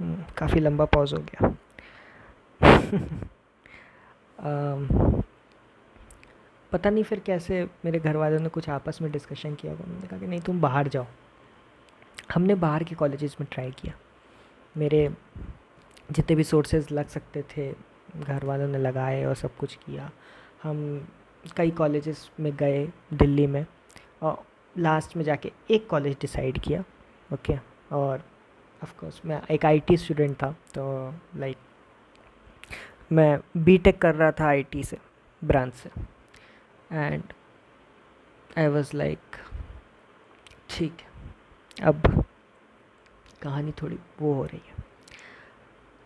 हम्म, 0.00 0.24
काफ़ी 0.38 0.60
लंबा 0.60 0.84
पॉज 0.84 1.14
हो 1.14 1.18
गया। 1.18 1.54
पता 6.72 6.90
नहीं 6.90 7.04
फिर 7.04 7.20
कैसे 7.20 7.68
मेरे 7.84 7.98
घर 7.98 8.16
वालों 8.16 8.38
ने 8.38 8.48
कुछ 8.48 8.68
आपस 8.68 8.98
में 9.02 9.10
डिस्कशन 9.12 9.54
किया। 9.54 9.72
उन्होंने 9.72 10.06
कहा 10.08 10.18
कि 10.18 10.26
नहीं 10.26 10.40
तुम 10.40 10.60
बाहर 10.60 10.88
जाओ। 10.88 11.06
हमने 12.34 12.54
बाहर 12.54 12.84
के 12.84 12.94
कॉलेजेस 12.94 13.36
में 13.40 13.46
ट्राई 13.52 13.70
किया। 13.70 13.94
मेरे 14.76 15.08
जितने 16.12 16.36
भी 16.36 16.44
सोर्सेज 16.44 16.92
लग 16.92 17.08
सकते 17.08 17.42
थे 17.50 17.72
घर 18.16 18.44
वालों 18.44 18.68
ने 18.68 18.78
लगाए 18.78 19.24
और 19.24 19.34
सब 19.34 19.56
कुछ 19.56 19.74
किया। 19.76 20.10
हम 20.62 21.08
कई 21.56 21.70
कॉलेजेस 21.70 22.30
में 22.40 22.54
गए 22.56 22.86
दिल्ली 23.12 23.46
में 23.46 23.64
और 24.22 24.42
लास्ट 24.76 25.16
में 25.16 25.24
जाके 25.24 25.52
एक 25.70 25.88
कॉलेज 25.88 26.16
डिसाइड 26.20 26.58
किया 26.58 26.82
ओके 27.30 27.58
और 27.92 28.24
ऑफ़ 28.82 28.94
कोर्स 29.00 29.20
मैं 29.26 29.40
एक 29.50 29.64
आईटी 29.66 29.96
स्टूडेंट 29.96 30.36
था 30.42 30.50
तो 30.74 30.84
लाइक 31.36 31.56
मैं 33.12 33.38
बीटेक 33.56 34.00
कर 34.02 34.14
रहा 34.14 34.30
था 34.32 34.46
आईटी 34.46 34.82
से 34.84 34.98
ब्रांच 35.42 35.74
से। 35.74 35.90
एंड 36.92 37.22
आई 38.58 38.66
वाज 38.68 38.90
लाइक 38.94 39.36
ठीक 40.70 41.00
है। 41.00 41.10
अब 41.82 42.24
कहानी 43.42 43.72
थोड़ी 43.72 43.98
वो 44.20 44.32
हो 44.34 44.44
रही 44.44 44.60
है। 44.68 44.74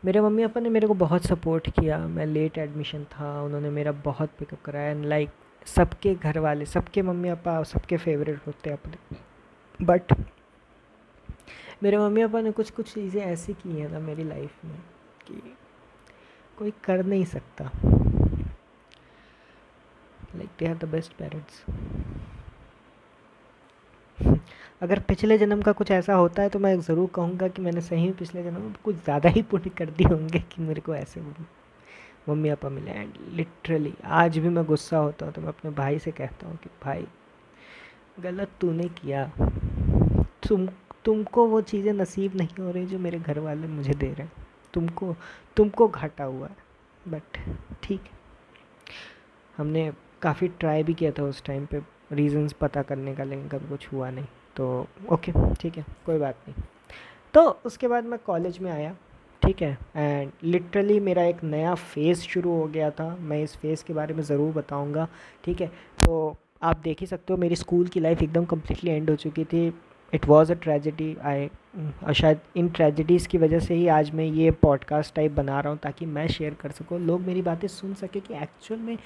मेरे 0.02 0.20
मम्मी 0.20 0.46
पापा 0.46 0.60
ने 0.60 0.68
मेरे 0.68 0.86
को 0.86 0.94
बहुत 0.94 1.24
सपोर्ट 1.26 1.68
किया। 1.70 1.98
मैं 1.98 2.26
लेट 2.26 2.58
एडमिशन 2.58 3.04
था, 3.04 3.42
उन्होंने 3.42 3.70
मेरा 3.70 3.92
बहुत 4.04 4.30
पिकअप 4.38 4.62
कराया 4.62 4.90
एंड 4.90 5.04
लाइक 5.04 5.30
सबके 5.66 6.14
घर 6.14 6.38
वाले 6.38 6.66
सबके 6.66 7.02
मम्मी 7.02 7.30
पापा, 7.30 7.62
सबके 7.62 7.96
फेवरेट 7.96 8.46
होते 8.46 8.70
हैं 8.70 8.76
अपने। 8.76 9.84
बट 9.84 10.12
मेरे 11.82 11.98
मम्मी 11.98 12.26
पापा 12.26 12.40
ने 12.40 12.50
कुछ 12.52 12.70
कुछ 12.70 12.92
चीज़ें 12.94 13.22
ऐसी 13.22 13.52
की 13.52 13.80
हैं 13.80 13.88
ना 13.88 13.98
मेरी 13.98 14.24
लाइफ 14.24 14.64
में 14.64 14.78
कि 15.26 15.56
कोई 16.58 16.72
कर 16.84 17.04
नहीं 17.04 17.24
सकता। 17.24 17.70
Like 20.36 20.48
they 20.58 20.66
are 20.66 20.74
the 20.74 20.84
best 20.84 21.12
parents 21.12 21.64
अगर 24.80 24.98
पिछले 24.98 25.36
जन्म 25.38 25.62
का 25.62 25.72
कुछ 25.72 25.90
ऐसा 25.90 26.14
होता 26.14 26.42
है 26.42 26.48
तो 26.48 26.58
मैं 26.58 26.78
ज़रूर 26.80 27.08
कहूँगा 27.14 27.48
कि 27.48 27.62
मैंने 27.62 27.80
सही 27.80 28.10
पिछले 28.12 28.42
जन्म 28.42 28.60
में 28.60 28.72
कुछ 28.84 28.96
ज़्यादा 28.96 29.28
ही 29.28 29.42
पुण्य 29.42 29.70
कर 29.70 29.90
दिए 29.90 30.06
होंगे 30.08 30.38
कि 30.38 30.62
मेरे 30.62 30.80
को 30.80 30.94
ऐसे 30.94 31.20
मम्मी 32.28 32.50
पापा 32.50 32.68
मिले। 32.68 32.90
एंड 32.90 33.14
लिटरली 33.32 33.92
आज 34.04 34.38
भी 34.38 34.48
मैं 34.48 34.64
गुस्सा 34.64 34.98
होता 34.98 35.26
हूँ 35.26 35.34
तो 35.34 35.40
मैं 35.40 35.48
अपने 35.48 35.70
भाई 35.70 35.98
से 35.98 36.10
कहता 36.10 36.46
हूँ 36.48 36.56
कि, 36.56 36.70
भाई, 36.84 37.06
गलत 38.20 38.50
तूने 38.60 38.88
किया। 38.94 39.24
तुम, 40.48 40.66
तुमको 41.04 41.46
वो 41.46 41.60
चीज़ें 41.62 41.92
नसीब 41.92 42.36
नहीं 42.36 42.64
हो 42.64 42.70
रही 42.70 42.86
जो 42.86 42.98
मेरे 42.98 43.18
घर 43.18 43.38
वाले 43.38 43.66
मुझे 43.66 43.94
दे 43.94 44.06
रहे 44.06 44.22
हैं। 44.22 44.46
तुमको 44.74 45.14
तुमको 45.56 45.88
घाटा 45.88 46.24
हुआ 46.24 46.46
है। 46.46 46.56
बट 47.08 47.38
ठीक 47.82 48.00
है। 48.00 48.14
हमने 49.56 49.90
काफ़ी 50.22 50.48
ट्राई 50.50 50.82
भी 50.82 50.94
किया 50.94 51.10
था 51.10 51.22
उस 51.22 51.44
टाइम 51.44 51.66
पे। 51.66 51.82
रीजंस 52.12 52.52
पता 52.52 52.82
करने 52.82 53.14
का 53.14 53.24
लेकिन 53.24 53.48
कभी 53.48 53.68
कुछ 53.68 53.92
हुआ 53.92 54.10
नहीं। 54.10 54.26
तो 54.56 54.86
ओके 55.12 55.32
ठीक 55.54 55.76
है, 55.76 55.84
कोई 56.06 56.18
बात 56.18 56.36
नहीं। 56.48 56.62
तो 57.34 57.48
उसके 57.66 57.88
बाद 57.88 58.04
मैं 58.04 58.18
कॉलेज 58.26 58.58
में 58.58 58.70
आया, 58.70 58.94
ठीक 59.42 59.62
है 59.62 59.76
एंड 59.96 60.30
लिटरली 60.44 60.98
मेरा 61.00 61.22
एक 61.24 61.42
नया 61.44 61.74
फ़ेज़ 61.74 62.20
शुरू 62.22 62.52
हो 62.52 62.66
गया 62.66 62.90
था। 62.90 63.14
मैं 63.20 63.42
इस 63.42 63.56
फ़ेज़ 63.56 63.84
के 63.84 63.92
बारे 63.94 64.14
में 64.14 64.22
ज़रूर 64.24 64.52
बताऊँगा, 64.54 65.08
ठीक 65.44 65.60
है। 65.60 65.66
तो 65.98 66.36
आप 66.62 66.78
देख 66.84 67.00
ही 67.00 67.06
सकते 67.06 67.32
हो, 67.32 67.38
मेरी 67.38 67.56
स्कूल 67.56 67.86
की 67.86 68.00
लाइफ 68.00 68.22
एकदम 68.22 68.44
कम्प्लीटली 68.44 68.90
एंड 68.90 69.10
हो 69.10 69.16
चुकी 69.16 69.44
थी। 69.44 69.66
It 70.12 70.26
was 70.28 70.52
a 70.52 70.54
tragedy 70.56 71.16
I 71.22 71.48
शायद 72.14 72.40
इन 72.56 72.68
ट्रेजिडीज़ 72.68 73.26
की 73.28 73.38
वजह 73.38 73.60
से 73.60 73.74
ही 73.74 73.86
आज 73.88 74.10
मैं 74.14 74.24
ये 74.24 74.50
पॉडकास्ट 74.52 75.14
टाइप 75.14 75.32
बना 75.32 75.60
रहा 75.60 75.70
हूँ, 75.70 75.78
ताकि 75.78 76.06
मैं 76.06 76.26
शेयर 76.28 76.54
कर 76.60 76.70
सकूँ। 76.70 77.00
लोग 77.00 77.20
मेरी 77.20 77.42
बातें 77.42 77.68
सुन 77.68 77.94
सके 77.94 78.20
कि 78.20 78.34
एक्चुअल 78.34 78.80
में 78.80 78.96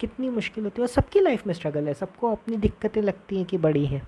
कितनी 0.00 0.30
मुश्किल 0.30 0.64
होती 0.64 0.80
है 0.80 0.82
और 0.82 0.88
सबकी 0.88 1.20
लाइफ 1.20 1.46
में 1.46 1.54
स्ट्रगल 1.54 1.86
है। 1.86 1.94
सबको 1.94 2.30
अपनी 2.32 2.56
दिक्कतें 2.58 3.00
लगती 3.02 3.36
हैं 3.36 3.44
कि 3.44 3.58
बड़ी 3.58 3.84
हैं। 3.86 4.02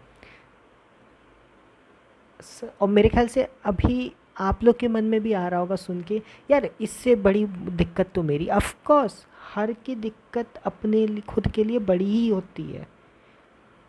और 2.80 2.88
मेरे 2.88 3.08
ख्याल 3.08 3.26
से 3.28 3.48
अभी 3.64 4.12
आप 4.40 4.62
लोग 4.64 4.78
के 4.78 4.88
मन 4.88 5.04
में 5.04 5.20
भी 5.22 5.32
आ 5.32 5.46
रहा 5.48 5.60
होगा 5.60 5.76
सुन 5.76 6.00
के, 6.02 6.20
यार 6.50 6.68
इससे 6.80 7.14
बड़ी 7.16 7.44
दिक्कत 7.46 8.10
तो 8.14 8.22
मेरी 8.22 8.48
अफकोर्स 8.48 9.24
हर 9.54 9.72
की 9.86 9.94
दिक्कत 9.96 10.60
अपने 10.64 11.06
खुद 11.28 11.48
के 11.48 11.64
लिए 11.64 11.78
बड़ी 11.80 12.04
ही 12.04 12.28
होती 12.28 12.62
है। 12.62 12.86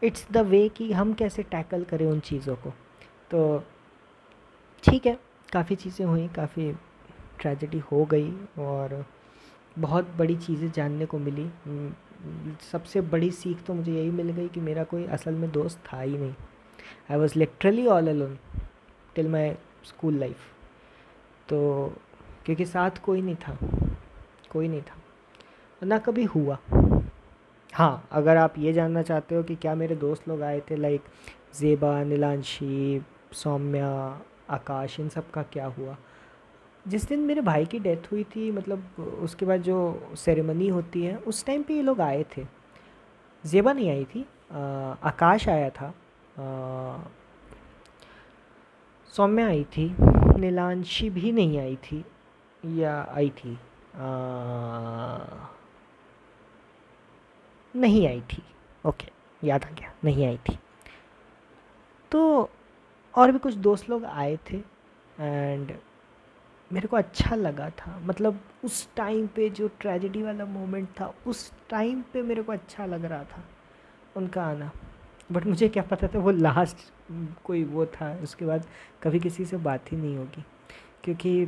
इट्स 0.01 0.27
द 0.31 0.37
वे 0.37 0.67
कि 0.69 0.91
हम 0.91 1.13
कैसे 1.13 1.43
टैकल 1.43 1.83
करें 1.83 2.05
उन 2.05 2.19
चीज़ों 2.19 2.55
को। 2.55 2.73
तो 3.31 3.63
ठीक 4.83 5.05
है, 5.05 5.17
काफ़ी 5.49 5.75
चीज़ें 5.75 6.05
हुई, 6.05 6.27
काफ़ी 6.27 6.71
ट्रेजिडी 7.39 7.79
हो 7.91 8.05
गई, 8.05 8.31
और 8.59 9.05
बहुत 9.79 10.09
बड़ी 10.17 10.35
चीज़ें 10.37 10.71
जानने 10.71 11.05
को 11.05 11.19
मिली। 11.19 11.49
सबसे 12.71 13.01
बड़ी 13.03 13.31
सीख 13.31 13.63
तो 13.63 13.73
मुझे 13.73 13.91
यही 13.91 14.11
मिल 14.11 14.29
गई 14.29 14.47
कि 14.47 14.59
मेरा 14.59 14.83
कोई 14.83 15.05
असल 15.07 15.33
में 15.33 15.51
दोस्त 15.51 15.79
था 15.87 15.99
ही 16.01 16.17
नहीं। 16.17 16.33
I 17.11 17.17
was 17.17 17.39
literally 17.39 17.85
all 17.87 18.07
alone 18.07 18.37
till 19.15 19.27
my 19.27 19.51
school 19.85 20.19
life 20.19 20.51
तो 21.49 21.59
क्योंकि 22.45 22.65
साथ 22.65 23.03
कोई 23.05 23.21
नहीं 23.21 23.35
था 23.35 23.57
कोई 24.51 24.67
नहीं 24.67 24.81
था। 24.81 24.95
ना 25.81 25.97
कभी 25.97 26.23
हुआ। 26.23 26.57
हाँ 27.73 28.07
अगर 28.11 28.37
आप 28.37 28.53
ये 28.57 28.73
जानना 28.73 29.01
चाहते 29.01 29.35
हो 29.35 29.43
कि 29.43 29.55
क्या 29.55 29.75
मेरे 29.75 29.95
दोस्त 29.95 30.27
लोग 30.29 30.41
आए 30.41 30.59
थे 30.69 30.75
लाइक 30.75 31.03
जेबा 31.59 32.03
नीलांशी 32.03 33.01
सौम्या 33.33 33.89
आकाश 34.49 34.99
इन 34.99 35.09
सब 35.09 35.31
का 35.31 35.43
क्या 35.43 35.65
हुआ? 35.65 35.95
जिस 36.87 37.07
दिन 37.07 37.19
मेरे 37.19 37.41
भाई 37.41 37.65
की 37.65 37.79
डेथ 37.79 38.11
हुई 38.11 38.23
थी 38.23 38.51
मतलब 38.51 39.19
उसके 39.21 39.45
बाद 39.45 39.61
जो 39.61 39.77
सेरेमनी 40.17 40.67
होती 40.67 41.03
है 41.03 41.17
उस 41.17 41.45
टाइम 41.45 41.63
पे 41.63 41.73
ये 41.73 41.81
लोग 41.81 42.01
आए 42.01 42.23
थे। 42.37 42.45
जेबा 43.43 43.73
नहीं 43.73 43.89
आई 43.89 44.05
थी 44.05 44.25
आ, 44.51 44.57
आकाश 45.03 45.47
आया 45.49 45.69
था। 45.69 45.93
सौम्या 49.13 49.47
आई 49.47 49.63
थी 49.63 49.95
नीलांशी 50.39 51.09
भी 51.09 51.31
नहीं 51.31 51.59
आई 51.59 51.75
थी 51.75 52.03
या 52.65 52.93
आई 53.15 53.29
थी 53.29 53.53
आ, 53.95 55.27
नहीं 57.75 58.07
आई 58.07 58.21
थी 58.21 58.43
ओके 58.85 59.11
याद 59.47 59.63
आ 59.63 59.69
गया 59.69 59.93
नहीं 60.03 60.25
आई 60.27 60.37
थी। 60.37 60.57
तो 62.11 62.49
और 63.13 63.31
भी 63.31 63.39
कुछ 63.39 63.53
दोस्त 63.53 63.89
लोग 63.89 64.05
आए 64.05 64.37
थे 64.51 64.57
एंड 65.19 65.71
मेरे 66.71 66.87
को 66.87 66.97
अच्छा 66.97 67.35
लगा 67.35 67.69
था 67.69 67.97
मतलब 67.99 68.39
उस 68.63 68.87
टाइम 68.95 69.27
पे 69.27 69.49
जो 69.49 69.67
ट्रेजिडी 69.79 70.23
वाला 70.23 70.45
मोमेंट 70.45 70.89
था 70.99 71.13
उस 71.27 71.51
टाइम 71.69 72.01
पे 72.13 72.21
मेरे 72.21 72.43
को 72.43 72.51
अच्छा 72.51 72.85
लग 72.85 73.05
रहा 73.05 73.23
था 73.23 73.43
उनका 74.17 74.43
आना। 74.43 74.71
बट 75.33 75.45
मुझे 75.45 75.69
क्या 75.69 75.83
पता 75.83 76.07
था 76.07 76.19
वो 76.19 76.31
लास्ट 76.31 76.77
कोई 77.43 77.63
वो 77.63 77.85
था 77.85 78.19
उसके 78.23 78.45
बाद 78.45 78.65
कभी 79.03 79.19
किसी 79.19 79.45
से 79.45 79.57
बात 79.57 79.91
ही 79.91 79.97
नहीं 79.97 80.17
होगी। 80.17 80.43
क्योंकि 81.03 81.45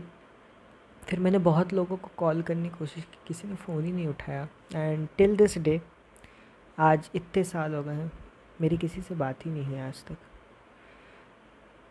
फिर 1.03 1.19
मैंने 1.19 1.37
बहुत 1.37 1.73
लोगों 1.73 1.97
को 1.97 2.09
कॉल 2.17 2.41
करने 2.41 2.69
की 2.69 2.77
कोशिश 2.77 3.03
की 3.03 3.17
किसी 3.27 3.47
ने 3.47 3.55
फ़ोन 3.55 3.83
ही 3.85 3.91
नहीं 3.91 4.07
उठाया। 4.07 4.47
एंड 4.75 5.07
टिल 5.17 5.35
दिस 5.37 5.57
डे 5.57 5.81
आज 6.79 7.09
इतने 7.15 7.43
साल 7.43 7.75
हो 7.75 7.83
गए 7.83 7.93
हैं 7.93 8.11
मेरी 8.61 8.77
किसी 8.77 9.01
से 9.01 9.15
बात 9.15 9.45
ही 9.45 9.51
नहीं 9.51 9.63
है 9.63 9.87
आज 9.87 10.03
तक। 10.05 10.17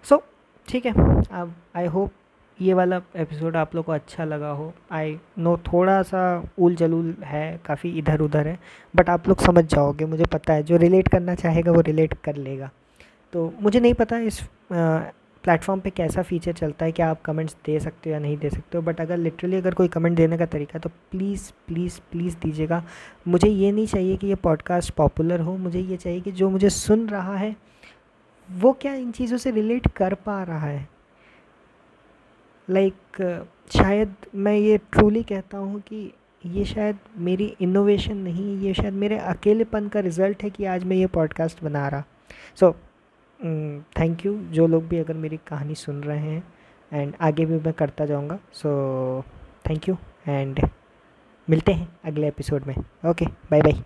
सो 0.04 0.16
so, 0.16 0.22
ठीक 0.68 0.86
है 0.86 0.92
अब 1.32 1.54
आई 1.76 1.86
होप 1.86 2.12
ये 2.60 2.74
वाला 2.74 3.00
एपिसोड 3.16 3.56
आप 3.56 3.74
लोग 3.74 3.84
को 3.84 3.92
अच्छा 3.92 4.24
लगा 4.24 4.50
हो। 4.50 4.72
आई 4.92 5.18
नो 5.38 5.56
थोड़ा 5.66 6.00
सा 6.02 6.22
उल 6.58 6.74
जलूल 6.74 7.14
है, 7.24 7.60
काफ़ी 7.66 7.90
इधर 7.98 8.20
उधर 8.20 8.46
है 8.48 8.58
बट 8.96 9.10
आप 9.10 9.28
लोग 9.28 9.40
समझ 9.40 9.64
जाओगे, 9.64 10.04
मुझे 10.04 10.24
पता 10.32 10.52
है। 10.52 10.62
जो 10.62 10.76
रिलेट 10.76 11.08
करना 11.08 11.34
चाहेगा, 11.34 11.72
वो 11.72 11.80
रिलेट 11.80 12.14
कर 12.24 12.36
लेगा। 12.36 12.70
तो 13.32 13.52
मुझे 13.62 13.80
नहीं 13.80 13.94
पता 13.94 14.18
इस 14.18 14.40
प्लेटफॉर्म 14.72 15.80
पे 15.80 15.90
कैसा 15.90 16.22
फ़ीचर 16.22 16.52
चलता 16.52 16.84
है 16.84 16.92
कि 16.92 17.02
आप 17.02 17.20
कमेंट्स 17.22 17.56
दे 17.66 17.78
सकते 17.80 18.10
हो 18.10 18.14
या 18.14 18.20
नहीं 18.20 18.36
दे 18.36 18.50
सकते 18.50 18.78
हो 18.78 18.82
बट 18.82 19.00
अगर 19.00 19.16
लिटरली 19.16 19.56
अगर 19.56 19.74
कोई 19.74 19.88
कमेंट 19.88 20.16
देने 20.16 20.38
का 20.38 20.46
तरीका 20.46 20.78
तो 20.78 20.88
प्लीज़ 21.10 21.50
प्लीज़ 21.66 22.00
प्लीज़ 22.12 22.36
दीजिएगा। 22.42 22.82
मुझे 23.28 23.48
ये 23.48 23.72
नहीं 23.72 23.86
चाहिए 23.86 24.16
कि 24.16 24.26
ये 24.26 24.34
पॉडकास्ट 24.34 24.94
पॉपुलर 24.94 25.40
हो, 25.40 25.56
मुझे 25.56 25.80
ये 25.80 25.96
चाहिए 25.96 26.20
कि 26.20 26.32
जो 26.32 26.50
मुझे 26.50 26.70
सुन 26.70 27.08
रहा 27.08 27.36
है, 27.36 27.54
वो 28.48 28.72
क्या 28.72 28.94
इन 28.94 29.10
चीज़ों 29.12 29.38
से 29.38 29.50
रिलेट 29.50 29.90
कर 29.96 30.14
पा 30.14 30.42
रहा 30.42 30.66
है। 30.66 30.93
लाइक 32.70 32.94
like, 32.94 33.76
शायद 33.76 34.14
मैं 34.34 34.56
ये 34.56 34.78
ट्रूली 34.92 35.22
कहता 35.22 35.58
हूँ 35.58 35.80
कि 35.80 36.12
ये 36.46 36.64
शायद 36.64 36.98
मेरी 37.18 37.44
इनोवेशन 37.60 38.16
नहीं 38.16 38.56
ये 38.58 38.72
शायद 38.74 38.94
मेरे 38.94 39.18
अकेलेपन 39.18 39.88
का 39.88 40.00
रिज़ल्ट 40.00 40.42
है 40.42 40.50
कि 40.50 40.64
आज 40.64 40.84
मैं 40.84 40.96
ये 40.96 41.06
पॉडकास्ट 41.06 41.62
बना 41.64 41.86
रहा। 41.88 42.04
सो 42.60 42.72
थैंक 43.98 44.26
यू 44.26 44.34
जो 44.52 44.66
लोग 44.66 44.88
भी 44.88 44.98
अगर 44.98 45.14
मेरी 45.14 45.36
कहानी 45.46 45.74
सुन 45.74 46.02
रहे 46.02 46.18
हैं 46.18 46.42
एंड 46.92 47.14
आगे 47.20 47.46
भी 47.46 47.58
मैं 47.60 47.72
करता 47.72 48.06
जाऊँगा। 48.06 48.38
सो 48.52 49.24
थैंक 49.68 49.88
यू 49.88 49.96
एंड 50.28 50.60
मिलते 51.48 51.72
हैं 51.72 51.88
अगले 52.04 52.28
एपिसोड 52.28 52.66
में। 52.66 52.74
Okay 53.10 53.26
bye 53.50 53.62
bye 53.62 53.82